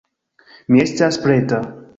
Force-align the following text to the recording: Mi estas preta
Mi 0.71 0.81
estas 0.85 1.21
preta 1.27 1.65